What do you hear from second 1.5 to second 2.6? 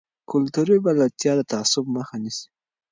تعصب مخه نیسي.